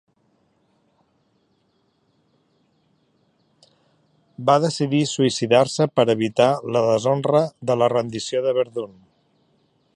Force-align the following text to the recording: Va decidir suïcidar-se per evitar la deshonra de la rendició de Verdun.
Va 4.49 4.57
decidir 4.63 5.01
suïcidar-se 5.11 5.87
per 5.99 6.09
evitar 6.17 6.51
la 6.77 6.83
deshonra 6.89 7.43
de 7.71 7.77
la 7.83 7.95
rendició 7.97 8.45
de 8.49 8.59
Verdun. 8.63 9.01